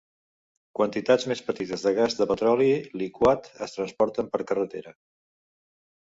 [0.77, 2.69] Quantitats més petites de gas de petroli
[3.01, 4.95] liquat es transporten per carretera.